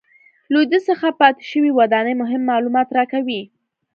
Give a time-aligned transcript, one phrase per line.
[0.51, 3.41] له دوی څخه پاتې شوې ودانۍ مهم معلومات راکوي